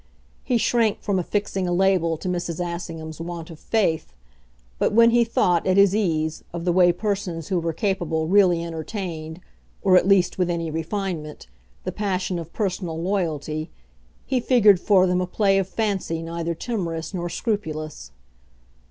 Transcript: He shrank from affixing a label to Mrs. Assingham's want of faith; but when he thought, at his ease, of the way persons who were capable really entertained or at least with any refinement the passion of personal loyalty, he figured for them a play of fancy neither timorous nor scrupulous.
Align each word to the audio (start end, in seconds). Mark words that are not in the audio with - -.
He 0.43 0.57
shrank 0.57 0.99
from 1.03 1.19
affixing 1.19 1.67
a 1.67 1.71
label 1.71 2.17
to 2.17 2.27
Mrs. 2.27 2.59
Assingham's 2.59 3.21
want 3.21 3.51
of 3.51 3.59
faith; 3.59 4.13
but 4.79 4.93
when 4.93 5.11
he 5.11 5.23
thought, 5.23 5.67
at 5.67 5.77
his 5.77 5.93
ease, 5.95 6.43
of 6.53 6.65
the 6.65 6.71
way 6.71 6.91
persons 6.91 7.49
who 7.49 7.59
were 7.59 7.71
capable 7.71 8.25
really 8.27 8.65
entertained 8.65 9.41
or 9.83 9.95
at 9.95 10.07
least 10.07 10.39
with 10.39 10.49
any 10.49 10.71
refinement 10.71 11.45
the 11.83 11.91
passion 11.91 12.39
of 12.39 12.51
personal 12.51 12.99
loyalty, 12.99 13.69
he 14.25 14.39
figured 14.39 14.79
for 14.79 15.05
them 15.05 15.21
a 15.21 15.27
play 15.27 15.59
of 15.59 15.69
fancy 15.69 16.23
neither 16.23 16.55
timorous 16.55 17.13
nor 17.13 17.29
scrupulous. 17.29 18.09